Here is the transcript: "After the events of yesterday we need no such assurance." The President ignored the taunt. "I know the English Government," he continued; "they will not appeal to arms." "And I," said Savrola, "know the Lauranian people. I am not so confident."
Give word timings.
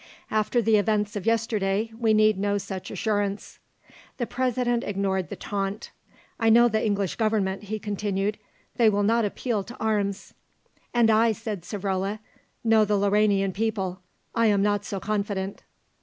"After 0.31 0.63
the 0.63 0.77
events 0.77 1.15
of 1.15 1.27
yesterday 1.27 1.91
we 1.95 2.11
need 2.15 2.39
no 2.39 2.57
such 2.57 2.89
assurance." 2.89 3.59
The 4.17 4.25
President 4.25 4.83
ignored 4.83 5.29
the 5.29 5.35
taunt. 5.35 5.91
"I 6.39 6.49
know 6.49 6.67
the 6.67 6.83
English 6.83 7.17
Government," 7.17 7.65
he 7.65 7.77
continued; 7.77 8.39
"they 8.77 8.89
will 8.89 9.03
not 9.03 9.25
appeal 9.25 9.63
to 9.63 9.77
arms." 9.79 10.33
"And 10.91 11.11
I," 11.11 11.33
said 11.33 11.61
Savrola, 11.61 12.17
"know 12.63 12.83
the 12.83 12.97
Lauranian 12.97 13.53
people. 13.53 14.01
I 14.33 14.47
am 14.47 14.63
not 14.63 14.83
so 14.85 14.99
confident." 14.99 15.61